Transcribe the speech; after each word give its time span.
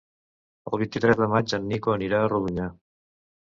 El 0.71 0.81
vint-i-tres 0.83 1.21
de 1.21 1.29
maig 1.35 1.55
en 1.59 1.69
Nico 1.75 1.95
anirà 1.99 2.25
a 2.25 2.35
Rodonyà. 2.35 2.69